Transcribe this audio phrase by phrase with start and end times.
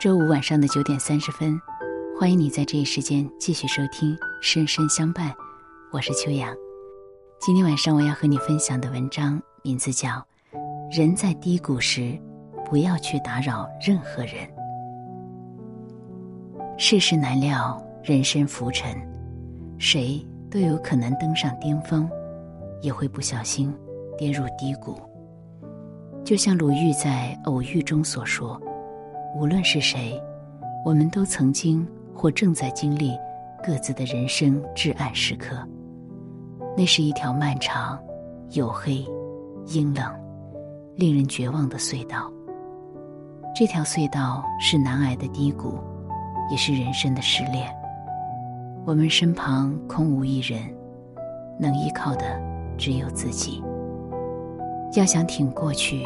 [0.00, 1.60] 周五晚上的九点三十分，
[2.16, 5.28] 欢迎你在这一时间继续收听《深深相伴》，
[5.90, 6.54] 我是秋阳。
[7.40, 10.10] 今天晚上我要和你分享的文章名字叫
[10.96, 12.16] 《人在低谷时，
[12.64, 14.34] 不要去打扰任何人》。
[16.78, 18.96] 世事难料，人生浮沉，
[19.80, 22.08] 谁都有可能登上巅峰，
[22.82, 23.74] 也会不小心
[24.16, 24.96] 跌入低谷。
[26.24, 28.62] 就像鲁豫在《偶遇》中所说。
[29.34, 30.20] 无论是谁，
[30.84, 33.16] 我们都曾经或正在经历
[33.62, 35.56] 各自的人生至暗时刻。
[36.76, 37.98] 那是一条漫长、
[38.50, 39.04] 黝黑、
[39.66, 40.04] 阴冷、
[40.96, 42.32] 令人绝望的隧道。
[43.54, 45.78] 这条隧道是难挨的低谷，
[46.50, 47.68] 也是人生的失恋。
[48.84, 50.62] 我们身旁空无一人，
[51.58, 52.40] 能依靠的
[52.76, 53.62] 只有自己。
[54.94, 56.02] 要想挺过去，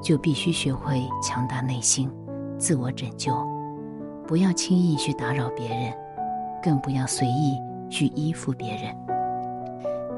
[0.00, 2.10] 就必须学会强大内心。
[2.58, 3.32] 自我拯救，
[4.26, 5.92] 不要轻易去打扰别人，
[6.62, 7.58] 更不要随意
[7.90, 8.94] 去依附别人。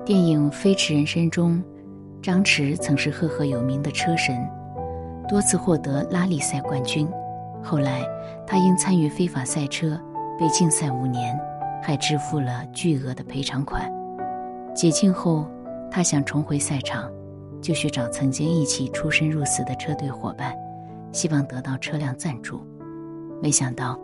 [0.05, 1.63] 电影《飞驰人生》中，
[2.23, 4.37] 张弛曾是赫赫有名的车神，
[5.29, 7.09] 多次获得拉力赛冠军。
[7.63, 8.05] 后来，
[8.47, 10.01] 他因参与非法赛车
[10.39, 11.37] 被禁赛五年，
[11.83, 13.91] 还支付了巨额的赔偿款。
[14.73, 15.47] 解禁后，
[15.91, 17.11] 他想重回赛场，
[17.61, 20.55] 就去找曾经一起出生入死的车队伙伴。
[21.17, 22.61] 希望得到车辆赞助，
[23.43, 23.99] 没想到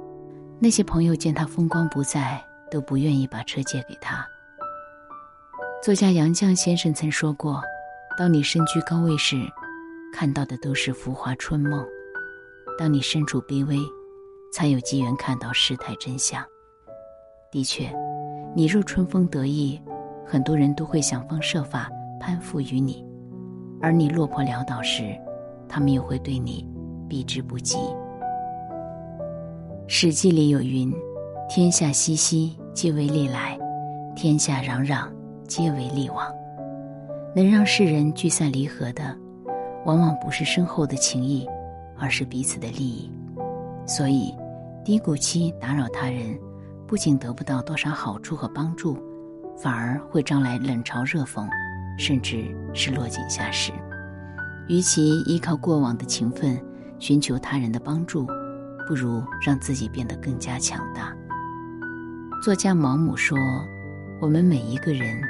[0.58, 4.26] 那些朋友见他风光不再，都不愿意把车借给他。
[5.82, 7.62] 作家杨绛先生曾说过
[8.16, 9.36] ：“当你身居高位时，
[10.10, 11.84] 看到的都是浮华春梦；
[12.78, 13.76] 当你身处卑微，
[14.50, 16.42] 才有机缘看到世态真相。”
[17.52, 17.94] 的确，
[18.56, 19.78] 你若春风得意，
[20.24, 23.04] 很多人都会想方设法攀附于你；
[23.82, 25.14] 而你落魄潦倒时，
[25.68, 26.66] 他们又会对你。
[27.12, 27.76] 避之不及。
[29.86, 30.90] 《史记》里有云
[31.46, 33.58] ：“天下熙熙，皆为利来；
[34.16, 35.06] 天下攘攘，
[35.46, 36.26] 皆为利往。”
[37.36, 39.14] 能让世人聚散离合的，
[39.84, 41.46] 往往不是深厚的情谊，
[41.98, 43.12] 而是彼此的利益。
[43.86, 44.34] 所以，
[44.82, 46.38] 低谷期打扰他人，
[46.86, 48.96] 不仅得不到多少好处和帮助，
[49.54, 51.46] 反而会招来冷嘲热讽，
[51.98, 52.42] 甚至
[52.72, 53.70] 是落井下石。
[54.66, 56.58] 与其依靠过往的情分，
[57.02, 58.24] 寻求他人的帮助，
[58.86, 61.12] 不如让自己变得更加强大。
[62.40, 63.36] 作家毛姆说
[64.22, 65.20] ：“我们每一个人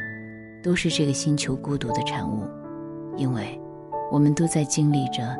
[0.62, 2.42] 都是这个星球孤独的产物，
[3.16, 3.58] 因为
[4.10, 5.34] 我们都在经历着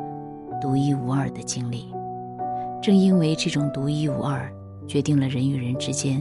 [0.59, 1.93] 独一无二的经历。
[2.81, 4.51] 正因为这种独一无二，
[4.87, 6.19] 决定了人与人之间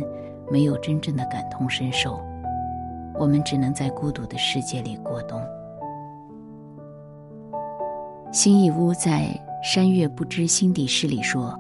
[0.51, 2.21] 没有真正的感同身受，
[3.19, 5.41] 我们只能在孤独的世界里过冬。”
[8.31, 9.27] 新义乌在。
[9.63, 11.57] 山月不知心底事里说：“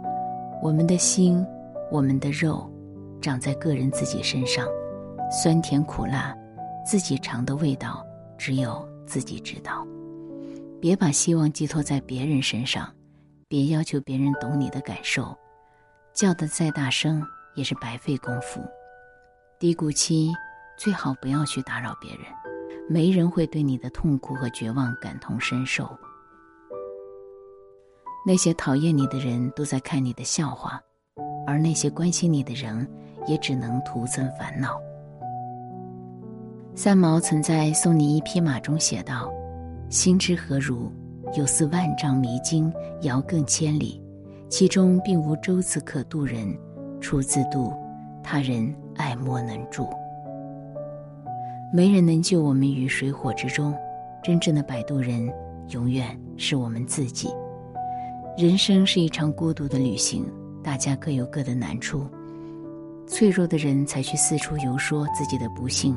[0.60, 1.46] 我们的心，
[1.88, 2.68] 我们的肉，
[3.20, 4.66] 长在个人自己身上，
[5.30, 6.34] 酸甜苦辣，
[6.84, 8.04] 自己尝的味道，
[8.36, 9.86] 只有自己知道。
[10.80, 12.92] 别把希望寄托在别人身上，
[13.46, 15.32] 别要求别人懂你的感受，
[16.12, 17.24] 叫得再大声
[17.54, 18.60] 也是白费功夫。
[19.60, 20.32] 低谷期
[20.76, 22.22] 最好不要去打扰别人，
[22.88, 25.88] 没人会对你的痛苦和绝望感同身受。”
[28.24, 30.80] 那些讨厌你的人都在看你的笑话，
[31.44, 32.88] 而那些关心你的人
[33.26, 34.80] 也只能徒增烦恼。
[36.74, 39.28] 三毛曾在《送你一匹马》中写道
[39.90, 40.90] ：“心之何如？
[41.36, 44.00] 有似万丈迷津，遥亘千里，
[44.48, 46.56] 其中并无舟子可渡人，
[47.00, 47.72] 出自渡，
[48.22, 49.88] 他人爱莫能助。
[51.72, 53.74] 没人能救我们于水火之中，
[54.22, 55.28] 真正的摆渡人，
[55.70, 57.28] 永远是我们自己。”
[58.38, 60.26] 人生是一场孤独的旅行，
[60.62, 62.06] 大家各有各的难处。
[63.06, 65.94] 脆弱的人才去四处游说自己的不幸，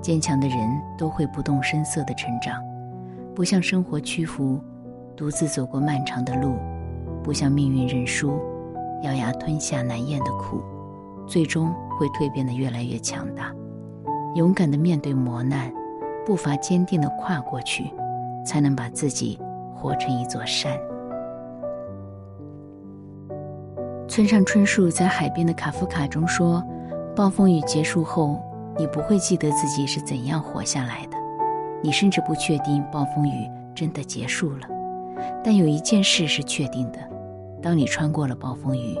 [0.00, 0.58] 坚强的人
[0.96, 2.62] 都会不动声色的成长，
[3.34, 4.58] 不向生活屈服，
[5.14, 6.56] 独自走过漫长的路，
[7.22, 8.40] 不向命运认输，
[9.02, 10.62] 咬牙吞下难咽的苦，
[11.26, 13.54] 最终会蜕变得越来越强大。
[14.36, 15.70] 勇敢的面对磨难，
[16.24, 17.92] 步伐坚定的跨过去，
[18.42, 19.38] 才能把自己
[19.74, 20.74] 活成一座山。
[24.14, 26.64] 村上春树在《海边的卡夫卡》中说
[27.16, 28.40] ：“暴风雨结束后，
[28.78, 31.16] 你不会记得自己是怎样活下来的，
[31.82, 34.68] 你甚至不确定暴风雨真的结束了。
[35.42, 37.00] 但有一件事是确定的：
[37.60, 38.96] 当你穿过了暴风雨，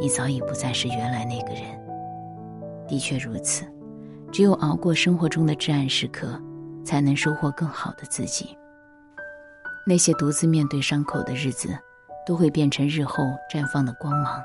[0.00, 1.62] 你早已不再是原来那个人。
[2.88, 3.66] 的确如此，
[4.32, 6.40] 只有熬过生活中的至暗时刻，
[6.82, 8.56] 才能收获更好的自己。
[9.86, 11.68] 那些独自面对伤口的日子。”
[12.26, 13.22] 都会变成日后
[13.52, 14.42] 绽放的光芒。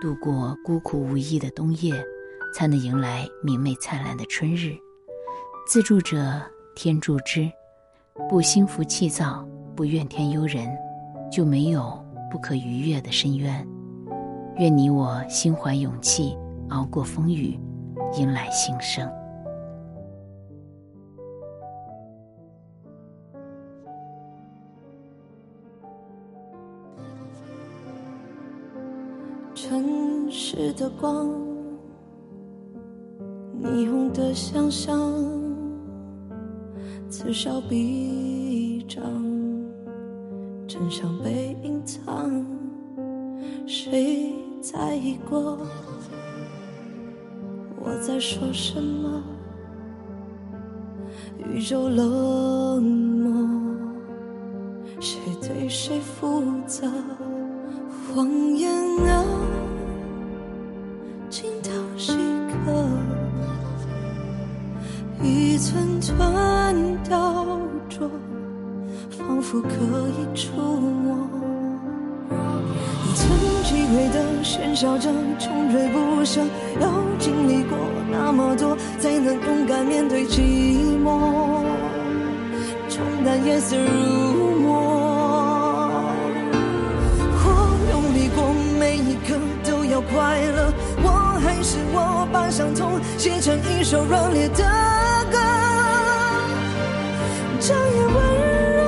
[0.00, 1.92] 度过孤苦无依的冬夜，
[2.54, 4.76] 才能迎来明媚灿烂的春日。
[5.66, 6.40] 自助者
[6.74, 7.50] 天助之，
[8.28, 10.68] 不心浮气躁，不怨天尤人，
[11.30, 13.66] 就没有不可逾越的深渊。
[14.56, 16.36] 愿你我心怀勇气，
[16.70, 17.58] 熬过风雨，
[18.16, 19.17] 迎来新生。
[30.58, 31.28] 城市的光，
[33.62, 34.98] 霓虹的想象，
[37.08, 39.00] 此消彼长，
[40.66, 42.44] 真相被隐藏。
[43.68, 45.56] 谁在意过
[47.80, 49.22] 我在说什么？
[51.38, 53.32] 宇宙冷漠，
[54.98, 56.90] 谁对谁负责？
[58.12, 58.68] 谎言
[59.06, 59.24] 啊，
[65.22, 66.16] 一寸寸
[67.08, 67.44] 雕
[67.90, 68.08] 琢，
[69.10, 69.68] 仿佛可
[70.10, 71.18] 以触摸。
[73.14, 73.28] 曾
[73.64, 76.40] 击溃的喧嚣着，穷追不舍，
[76.80, 76.88] 要
[77.18, 77.76] 经历过
[78.10, 80.40] 那么多，才能勇敢面对寂
[81.02, 81.64] 寞。
[82.88, 85.90] 冲淡夜色如墨。
[87.42, 87.46] 我
[87.90, 89.34] 用力过，每一刻
[89.64, 90.72] 都要快乐，
[91.70, 94.64] 是我，把伤痛写成一首热烈的
[95.30, 95.36] 歌，
[97.60, 98.16] 这样温
[98.72, 98.80] 柔。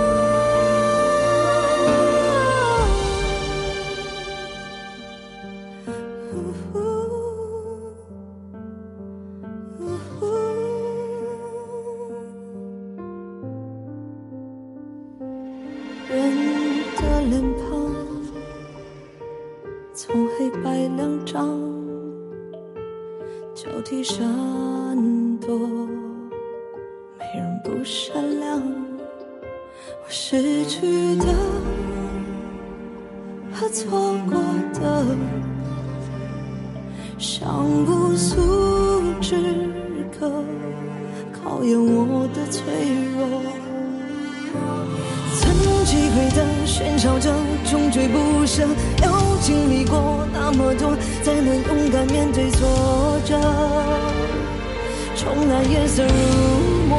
[16.09, 16.17] 人
[16.97, 17.69] 的脸庞。
[19.94, 21.37] 从黑白两张
[23.62, 24.25] 交替闪
[25.39, 25.55] 躲，
[27.19, 28.59] 没人不善良。
[28.59, 31.27] 我失去的
[33.53, 34.41] 和错过
[34.81, 35.05] 的，
[37.19, 39.37] 像不速之
[40.19, 40.33] 客，
[41.31, 42.65] 考验我的脆
[43.15, 43.43] 弱。
[45.39, 45.53] 曾
[45.85, 47.31] 击溃的喧嚣着，
[47.67, 48.67] 穷追不舍，
[49.03, 52.67] 要经历过那么多，才能勇敢面对错
[53.31, 53.38] 着。
[55.17, 56.11] 重来夜色如
[56.88, 56.93] 墨，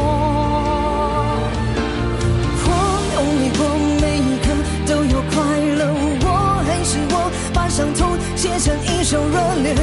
[2.63, 2.67] 我
[3.13, 3.59] 用力过
[3.99, 4.45] 每一刻
[4.87, 5.35] 都有快
[5.75, 5.81] 乐，
[6.23, 6.25] 我
[6.65, 7.15] 还是我，
[7.53, 7.99] 把伤痛
[8.35, 9.75] 写成一首热烈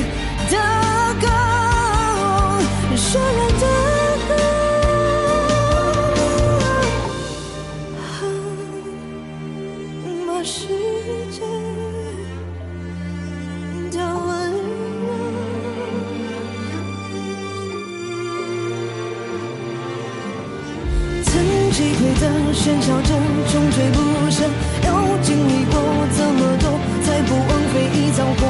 [21.78, 23.14] 击溃的喧嚣着，
[23.48, 23.96] 穷追不
[24.32, 24.42] 舍，
[24.84, 24.88] 要
[25.22, 25.74] 经历过
[26.12, 26.64] 这么多，
[27.04, 28.40] 才不枉费一遭活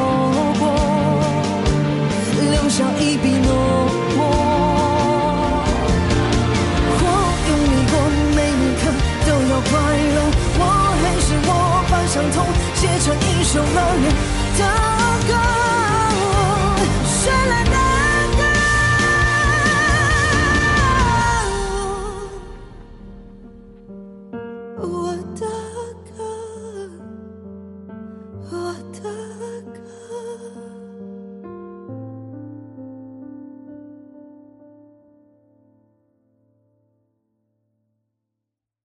[0.59, 0.65] 过，
[2.41, 3.38] 留下一笔。